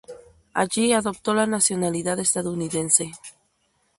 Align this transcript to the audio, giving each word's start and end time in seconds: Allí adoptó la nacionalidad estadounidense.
Allí 0.55 0.93
adoptó 0.93 1.35
la 1.35 1.45
nacionalidad 1.45 2.19
estadounidense. 2.19 3.11